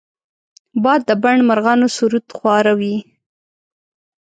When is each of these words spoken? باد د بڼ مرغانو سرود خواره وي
باد 0.83 1.01
د 1.09 1.11
بڼ 1.23 1.37
مرغانو 1.49 1.87
سرود 1.95 2.25
خواره 2.37 2.73
وي 2.79 2.95